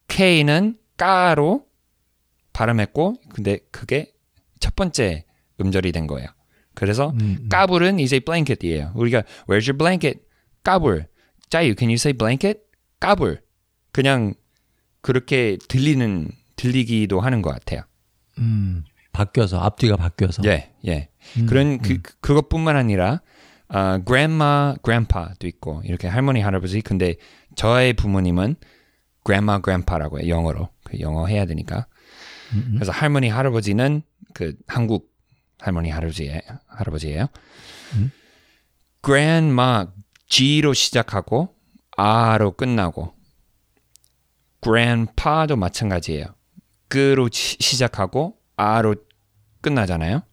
[0.07, 1.65] k는 까로
[2.51, 4.11] 발음했고 근데 그게
[4.59, 5.25] 첫 번째
[5.59, 6.27] 음절이 된 거예요.
[6.75, 8.91] 그래서 음, 까불은 이제 blanket이에요.
[8.95, 10.21] 우리가 where's your blanket?
[10.63, 11.07] 까불.
[11.49, 12.61] 짜유, can you say blanket?
[12.99, 13.41] 까불.
[13.91, 14.33] 그냥
[15.01, 17.81] 그렇게 들리는 들리기도 하는 것 같아요.
[18.39, 20.43] 음, 바뀌어서 앞뒤가 바뀌어서.
[20.45, 21.09] 예, 예.
[21.37, 23.21] 음, 그런 그 그- 그것뿐만 아니라
[23.67, 26.81] 아, grandma, grandpa도 있고 이렇게 할머니, 할아버지.
[26.81, 27.15] 근데
[27.55, 28.55] 저의 부모님은
[29.25, 30.29] grandma, grandpa라고 해요.
[30.29, 30.69] 영어로.
[30.83, 31.87] 그 영어 해야 되니까.
[32.53, 35.11] 음, 그래서 할머니, 할아버지는 그 한국
[35.63, 36.29] 할머니, 할아버지
[36.67, 37.27] 할아버지예요.
[37.95, 38.11] 음.
[39.03, 39.85] grandma
[40.27, 41.55] G로 시작하고
[41.95, 43.13] R로 끝나고
[44.61, 46.25] grandpa도 마찬가지예요.
[46.89, 48.95] 그로 시- 시작하고 R로
[49.61, 50.23] 끝나잖아요.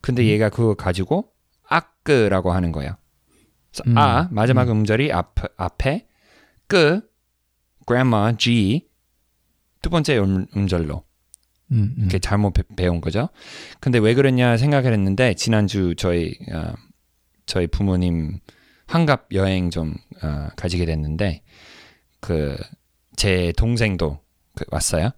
[0.00, 1.32] 근데 얘가 그거 가지고
[1.68, 2.96] 아끄라고 하는 거예요.
[3.86, 6.08] 음, 아 마지막 음절이 앞, 앞에
[6.66, 7.00] 끄
[7.86, 8.88] grandma G
[9.82, 11.04] 두 번째 음, 음절로
[11.72, 12.08] 음, 음.
[12.20, 13.28] 잘못 배- 배운 거죠.
[13.80, 16.72] 근데 왜 그랬냐 생각을 했는데 지난주 저희 어,
[17.46, 18.38] 저희 부모님
[18.86, 21.42] 환갑 여행 좀 어, 가지게 됐는데
[22.20, 22.56] 그
[23.16, 24.18] 제 동생도
[24.54, 25.10] 그 왔어요.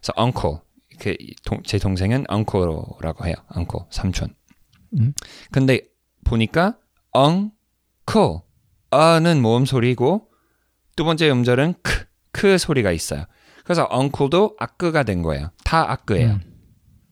[0.00, 0.58] 그래서 uncle
[0.98, 3.34] 그제 동생은 uncle라고 해요.
[3.54, 4.34] uncle 삼촌.
[4.98, 5.12] 음.
[5.50, 5.80] 근데
[6.24, 6.78] 보니까
[7.14, 8.38] uncle
[8.90, 10.28] 어는 모음 소리고
[10.96, 13.26] 두 번째 음절은 크, 크 소리가 있어요.
[13.64, 15.50] 그래서 uncle도 아끄가 된 거예요.
[15.70, 16.30] 다 아끄예요.
[16.30, 16.40] 음.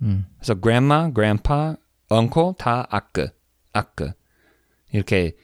[0.03, 0.27] 음.
[0.39, 1.77] 그래서 grandma, grandpa,
[2.11, 3.29] uncle 다 아끄,
[3.73, 4.13] 아끄
[4.93, 5.37] 이렇게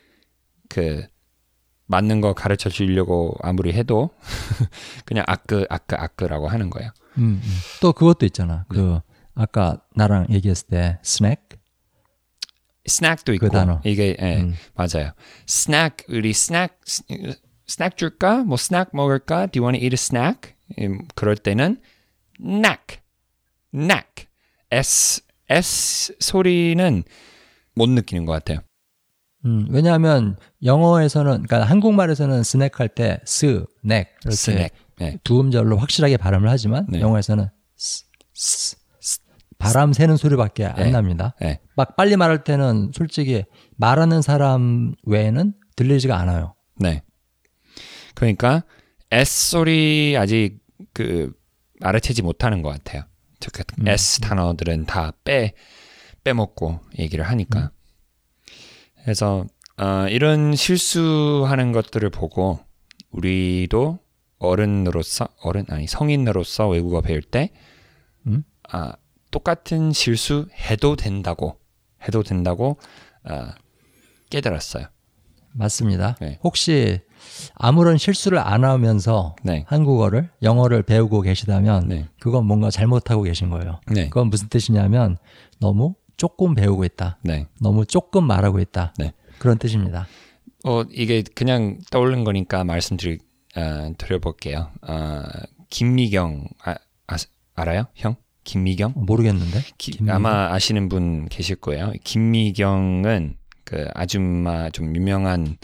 [0.69, 1.07] 그
[1.87, 4.11] 맞는 거 가르쳐 주려고 아무리 해도
[5.07, 6.91] 그냥 아끄, 아끄, 아끄라고 하는 거예요.
[7.19, 7.51] 음, 음.
[7.81, 8.65] 또 그것도 있잖아.
[8.69, 8.99] 그
[9.37, 11.39] 아까 나랑 얘기했을 때 스낵.
[12.85, 13.81] 스낵도 있고 그 단어.
[13.85, 14.55] 이게 예, 음.
[14.75, 15.13] 맞아요.
[15.47, 17.05] 스낵 우리 스낵 스-
[17.69, 18.43] 스낵 줄까?
[18.43, 19.47] 뭐 스낵 먹을까?
[19.47, 20.55] Do you want to eat a snack?
[20.81, 21.81] 음, 그럴 때는
[22.41, 22.99] knack,
[23.75, 24.27] knack,
[24.71, 27.03] s s 소리는
[27.75, 28.61] 못 느끼는 것 같아요.
[29.45, 34.71] 음, 왜냐하면 영어에서는 그러니까 한국말에서는 스낵 할때 스, 넥 이렇게 스낵.
[35.01, 35.19] 예.
[35.25, 37.01] 두 음절로 확실하게 발음을 하지만 네.
[37.01, 39.21] 영어에서는 스, 스, 스,
[39.59, 40.91] 바람 새는 소리밖에 안 네.
[40.91, 41.35] 납니다.
[41.43, 41.61] 예.
[41.77, 43.45] 막 빨리 말할 때는 솔직히
[43.77, 46.55] 말하는 사람 외에는 들리지가 않아요.
[46.79, 47.03] 네.
[48.15, 48.65] 그러니까
[49.11, 50.61] S 소리 아직
[50.93, 51.33] 그
[51.81, 53.03] 알아채지 못하는 것 같아요.
[53.45, 53.89] 저그 음.
[53.89, 55.55] S 단어들은 다 빼
[56.25, 57.71] 빼먹고 얘기를 하니까.
[59.03, 59.45] 그래서
[59.77, 62.61] 어, 이런 실수하는 것들을 보고
[63.11, 63.99] 우리도
[64.39, 67.51] 어른으로서 어른 아니 성인으로서 외국어 배울 때
[68.27, 68.45] 음?
[68.71, 68.95] 아,
[69.31, 71.61] 똑같은 실수 해도 된다고
[72.07, 72.79] 해도 된다고
[73.25, 73.51] 어,
[74.31, 74.87] 깨달았어요.
[75.53, 76.17] 맞습니다.
[76.21, 76.39] 네.
[76.43, 77.01] 혹시
[77.55, 79.65] 아무런 실수를 안 하면서 네.
[79.69, 82.09] 한국어를 영어를 배우고 계시다면 네.
[82.21, 83.81] 그건 뭔가 잘못하고 계신 거예요.
[83.89, 84.09] 네.
[84.09, 85.17] 그건 무슨 뜻이냐면
[85.61, 87.19] 너무 조금 배우고 있다.
[87.23, 87.47] 네.
[87.61, 88.95] 너무 조금 말하고 있다.
[88.99, 89.13] 네.
[89.39, 90.07] 그런 뜻입니다.
[90.65, 93.19] 어 이게 그냥 떠오른 거니까 말씀드릴
[93.57, 94.71] 어, 드려볼게요.
[94.83, 95.23] 어,
[95.71, 96.75] 김미경 아,
[97.07, 97.17] 아,
[97.55, 98.17] 알아요, 형?
[98.45, 98.95] 김미경?
[98.97, 99.61] 어, 모르겠는데.
[99.79, 100.15] 기- 김미경?
[100.17, 101.93] 아마 아시는 분 계실 거예요.
[102.03, 105.57] 김미경은 그 아줌마 좀 유명한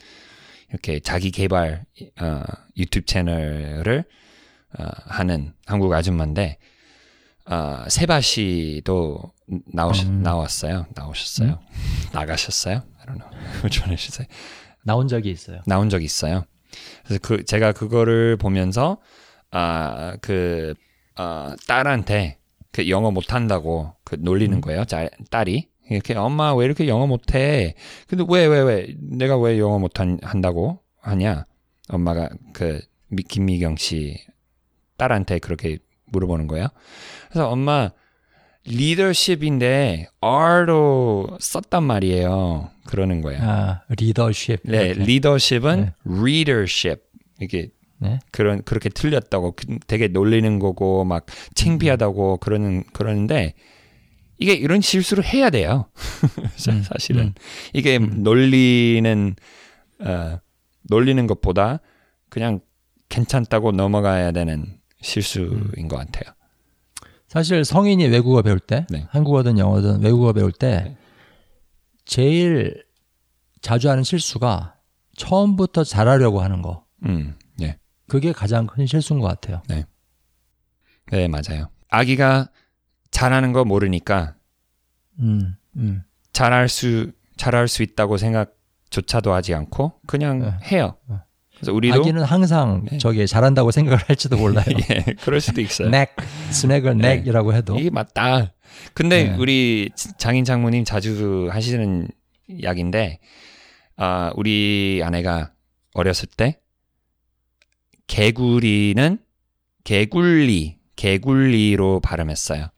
[0.70, 1.84] 이렇게 자기 개발
[2.20, 2.42] 어,
[2.76, 4.04] 유튜브 채널을
[4.78, 6.58] 어, 하는 한국 아줌마인데
[7.46, 9.32] 어, 세바시도
[9.72, 10.22] 나오시, 음.
[10.22, 10.86] 나왔어요.
[10.94, 11.58] 나오셨어요.
[12.12, 12.82] 나가셨어요?
[13.00, 13.28] I don't know.
[13.64, 13.96] Which one.
[14.84, 15.60] 나온 적이 있어요.
[15.66, 16.44] 나온 적이 있어요.
[17.04, 18.98] 그래서 그 제가 그거를 보면서
[19.50, 20.74] 아그
[21.18, 22.38] 어, 딸한테
[22.72, 24.84] 그 영어 못 한다고 그 놀리는 거예요.
[24.84, 27.74] 자, 딸이 이렇게 엄마 왜 이렇게 영어 못해?
[28.08, 31.44] 근데 왜 왜왜 내가 왜 영어 못 한다고 하냐?
[31.88, 34.16] 엄마가 그 미- 김미경 씨
[34.96, 36.68] 딸한테 그렇게 물어보는 거예요.
[37.28, 37.90] 그래서 엄마
[38.64, 42.70] 리더십인데 R도 썼단 말이에요.
[42.86, 43.40] 그러는 거예요.
[43.42, 44.60] 아, 리더십.
[44.64, 45.04] 네, 이렇게.
[45.04, 45.92] 리더십은 네.
[46.04, 47.02] readership
[47.40, 48.18] 이게 네.
[48.32, 53.54] 그런 그렇게 틀렸다고 그- 되게 놀리는 거고 막 창피하다고 그러는 그러는데
[54.40, 55.90] 이게 이런 실수를 해야 돼요.
[56.56, 57.34] 사- 음, 사실은 음.
[57.74, 59.36] 이게 놀리는
[60.00, 60.38] 어,
[60.82, 61.80] 놀리는 것보다
[62.30, 62.60] 그냥
[63.10, 66.34] 괜찮다고 넘어가야 되는 실수인 것 같아요.
[67.28, 69.06] 사실 성인이 외국어 배울 때, 네.
[69.10, 70.96] 한국어든 영어든 외국어 배울 때 네.
[72.04, 72.82] 제일
[73.60, 74.74] 자주 하는 실수가
[75.16, 76.84] 처음부터 잘하려고 하는 거.
[77.04, 79.62] 음, 네, 그게 가장 큰 실수인 것 같아요.
[81.12, 81.68] 네 맞아요.
[81.88, 82.48] 아기가
[83.10, 84.34] 잘하는 거 모르니까
[85.18, 86.02] 음, 음.
[86.32, 90.52] 잘할 수 잘할 수 있다고 생각조차도 하지 않고 그냥 네.
[90.72, 90.96] 해요.
[91.08, 91.16] 네.
[91.54, 92.98] 그래서 우리도 아기는 항상 네.
[92.98, 94.64] 저게 잘한다고 생각을 할지도 몰라요.
[94.90, 95.90] 예, 그럴 수도 있어요.
[95.90, 96.16] 넥,
[96.50, 97.16] 스낵을 네.
[97.16, 98.52] 넥이라고 해도 이게 맞다.
[98.94, 99.36] 근데 네.
[99.36, 102.08] 우리 장인 장모님 자주 하시는
[102.48, 103.20] 이야기인데
[103.96, 105.52] 아, 우리 아내가
[105.92, 106.58] 어렸을 때
[108.06, 109.18] 개구리는
[109.84, 112.68] 개굴리, 개굴리로 발음했어요.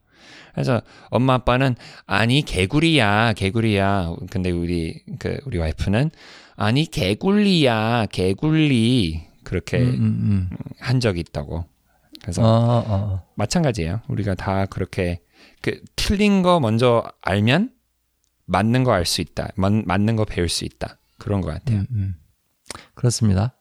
[0.52, 1.74] 그래서 엄마 아빠는
[2.06, 4.14] 아니 개구리야, 개구리야.
[4.30, 6.10] 근데 우리 그 우리 와이프는
[6.56, 10.50] 아니 개굴리야, 개굴리 그렇게 음, 음, 음.
[10.78, 11.64] 한 적이 있다고.
[12.22, 13.22] 그래서 어, 어.
[13.34, 14.00] 마찬가지예요.
[14.08, 15.20] 우리가 다 그렇게
[15.60, 17.70] 그 틀린 거 먼저 알면
[18.46, 19.48] 맞는 거 알 수 있다.
[19.56, 20.98] 맞, 맞는 거 배울 수 있다.
[21.18, 21.78] 그런 것 같아요.
[21.80, 22.14] 음, 음.
[22.94, 23.54] 그렇습니다.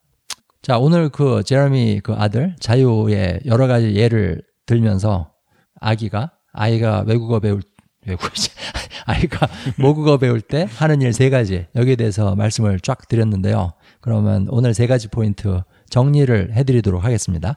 [0.62, 5.34] 자, 오늘 그 제레미 그 아들 자유의 여러 가지 예를 들면서
[5.80, 7.61] 아기가 아이가 외국어 배울
[8.05, 8.29] 외국어
[9.05, 13.73] 아이가 모국어 배울 때 하는 일 세 가지 여기에 대해서 말씀을 쫙 드렸는데요.
[13.99, 17.55] 그러면 오늘 세 가지 포인트 정리를 해드리도록 하겠습니다.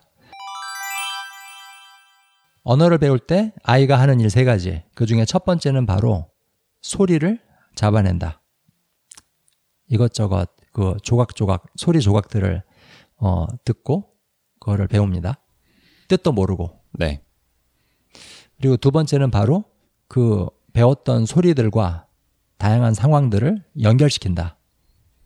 [2.62, 4.83] 언어를 배울 때 아이가 하는 일 세 가지.
[4.94, 6.30] 그 중에 첫 번째는 바로
[6.83, 7.38] 소리를
[7.74, 8.40] 잡아낸다.
[9.88, 12.62] 이것저것 그 조각조각 소리 조각들을
[13.18, 14.11] 어, 듣고
[14.61, 15.38] 그거를 배웁니다.
[16.09, 16.80] 뜻도 모르고.
[16.92, 17.23] 네.
[18.64, 19.62] 그리고 두 번째는 바로
[20.09, 22.07] 그 배웠던 소리들과
[22.57, 24.57] 다양한 상황들을 연결시킨다.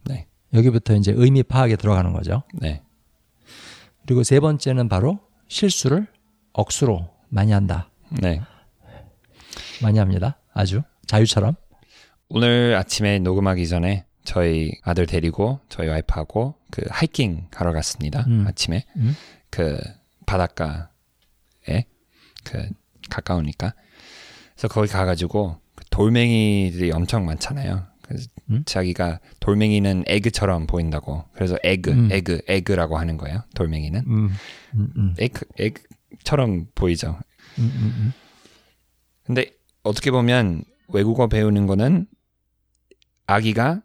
[0.06, 0.26] 네.
[0.52, 2.42] 여기부터 이제 의미 파악에 들어가는 거죠.
[2.52, 2.82] 네.
[4.04, 6.08] 그리고 세 번째는 바로 실수를
[6.52, 7.90] 억수로 많이 한다.
[8.08, 8.40] 네.
[9.82, 10.40] 많이 합니다.
[10.52, 11.54] 아주 자유처럼.
[12.30, 18.24] 오늘 아침에 녹음하기 전에 저희 아들 데리고 저희 와이프하고 그 하이킹 하러 갔습니다.
[18.26, 18.46] 음.
[18.48, 19.14] 아침에 음.
[19.48, 19.78] 그
[20.26, 20.88] 바닷가에
[22.42, 22.68] 그
[23.08, 23.74] 가까우니까
[24.54, 27.86] 그래서 거기 가가지고 그 돌멩이들이 엄청 많잖아요.
[28.02, 28.62] 그래서 음?
[28.64, 32.08] 자기가 돌멩이는 egg처럼 보인다고 그래서 egg 음.
[32.10, 33.42] egg egg라고 하는 거예요.
[33.54, 34.30] 돌멩이는 음,
[34.74, 37.18] 음, 음, egg egg처럼 보이죠.
[37.58, 38.12] 음.
[39.24, 39.50] 근데
[39.82, 42.06] 어떻게 보면 외국어 배우는 거는
[43.26, 43.82] 아기가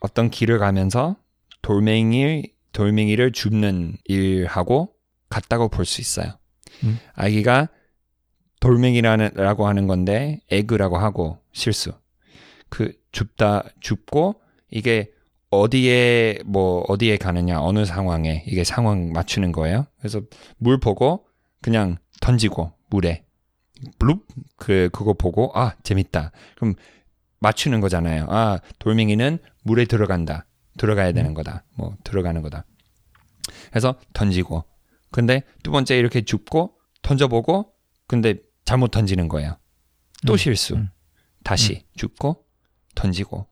[0.00, 1.16] 어떤 길을 가면서
[1.62, 4.92] 돌멩이 돌멩이를 줍는 일하고
[5.28, 6.36] 같다고 볼 수 있어요.
[6.82, 6.98] 음.
[7.14, 7.68] 아기가
[8.64, 11.92] 돌멩이라고 하는 건데 에그라고 하고 실수.
[12.70, 15.10] 그 줍다 줍고 이게
[15.50, 19.86] 어디에 뭐 어디에 가느냐 어느 상황에 이게 상황 맞추는 거예요.
[19.98, 20.22] 그래서
[20.56, 21.26] 물 보고
[21.60, 23.24] 그냥 던지고 물에
[23.98, 26.32] 블룹 그 그거 보고 아 재밌다.
[26.56, 26.74] 그럼
[27.40, 28.26] 맞추는 거잖아요.
[28.30, 30.46] 아 돌멩이는 물에 들어간다.
[30.78, 31.64] 들어가야 되는 거다.
[31.76, 32.64] 뭐 들어가는 거다.
[33.68, 34.64] 그래서 던지고
[35.10, 37.74] 근데 두 번째 이렇게 줍고 던져보고
[38.06, 39.56] 근데 잘못 던지는 거예요.
[40.26, 40.74] 또 음, 실수.
[40.74, 40.90] 음.
[41.42, 42.44] 다시 줍고
[42.94, 43.46] 던지고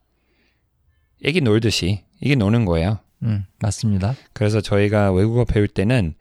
[1.25, 2.99] 애기 놀듯이 이게 노는 거예요.
[3.23, 4.15] 음, 맞습니다.
[4.33, 6.15] 그래서 저희가 외국어 배울 때는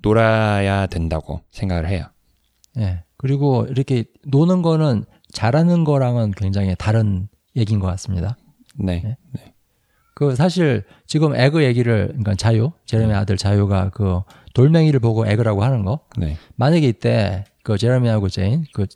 [0.00, 2.06] 놀아야 된다고 생각을 해요.
[2.78, 3.04] 예.
[3.16, 8.36] 그리고 이렇게 노는 거는 잘하는 거랑은 굉장히 다른 얘기인 것 같습니다.
[8.76, 9.16] 네.
[9.32, 9.54] 네.
[10.14, 14.20] 그 사실 지금 egg 얘기를 그러니까 자유 제레미 아들 자유가 그
[14.54, 16.36] 돌멩이를 보고 egg라고 하는 거 네.
[16.56, 18.86] 만약에 이때 그 제레미하고 제인 그,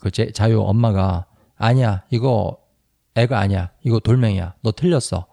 [0.00, 1.26] 그 제, 자유 엄마가
[1.56, 2.58] 아니야 이거
[3.14, 5.26] egg 아니야 이거 돌멩이야 너 틀렸어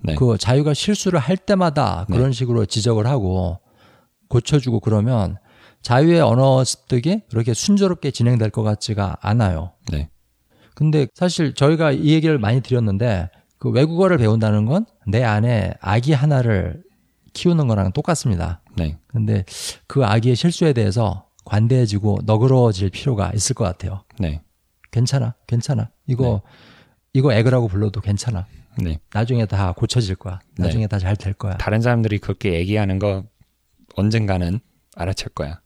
[0.00, 0.14] 네.
[0.14, 3.58] 그 자유가 실수를 할 때마다 그런 식으로 지적을 하고
[4.28, 5.38] 고쳐주고 그러면
[5.82, 9.72] 자유의 언어 습득이 그렇게 순조롭게 진행될 것 같지가 않아요.
[9.90, 10.08] 네.
[10.76, 16.82] 근데 사실 저희가 이 얘기를 많이 드렸는데 그 외국어를 배운다는 건 내 안에 아기 하나를
[17.32, 18.62] 키우는 거랑 똑같습니다.
[18.76, 18.98] 네.
[19.08, 19.44] 근데
[19.86, 24.04] 그 아기의 실수에 대해서 관대해지고 너그러워질 필요가 있을 것 같아요.
[24.18, 24.42] 네.
[24.90, 25.90] 괜찮아, 괜찮아.
[26.06, 26.42] 이거
[27.12, 28.46] 이거 애그라고 불러도 괜찮아.
[28.82, 28.98] 네.
[29.12, 30.40] 나중에 다 고쳐질 거야.
[30.56, 31.56] 나중에 다잘 될 거야.
[31.56, 33.24] 다른 사람들이 그렇게 얘기하는 거
[33.94, 34.58] 언젠가는
[34.96, 35.60] 알아챌 거야.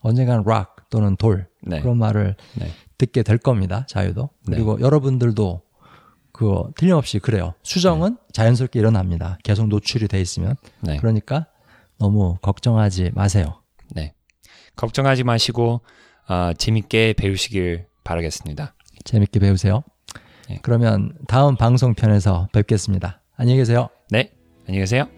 [0.00, 1.80] 언젠가는 락 또는 돌 네.
[1.80, 2.70] 그런 말을 네.
[2.98, 3.86] 듣게 될 겁니다.
[3.88, 4.30] 자유도.
[4.46, 4.56] 네.
[4.56, 5.62] 그리고 여러분들도
[6.32, 7.54] 그거 틀림없이 그래요.
[7.62, 9.38] 수정은 자연스럽게 일어납니다.
[9.44, 10.56] 계속 노출이 돼 있으면.
[10.80, 10.96] 네.
[10.96, 11.46] 그러니까
[11.98, 13.62] 너무 걱정하지 마세요.
[13.90, 14.14] 네.
[14.76, 15.82] 걱정하지 마시고
[16.28, 18.74] 어, 재밌게 배우시길 바라겠습니다.
[19.04, 19.82] 재밌게 배우세요.
[20.48, 20.58] 네.
[20.62, 23.20] 그러면 다음 방송편에서 뵙겠습니다.
[23.36, 23.88] 안녕히 계세요.
[24.10, 24.32] 네.
[24.66, 25.08] 안녕히 계세요.